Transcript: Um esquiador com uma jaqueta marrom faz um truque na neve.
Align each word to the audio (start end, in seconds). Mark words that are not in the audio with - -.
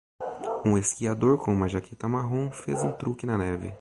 Um 0.65 0.79
esquiador 0.79 1.37
com 1.37 1.53
uma 1.53 1.69
jaqueta 1.69 2.09
marrom 2.09 2.49
faz 2.51 2.83
um 2.83 2.91
truque 2.91 3.27
na 3.27 3.37
neve. 3.37 3.69